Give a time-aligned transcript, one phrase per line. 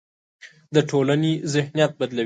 [0.73, 2.19] د ټولنې ذهنیت بدلوي.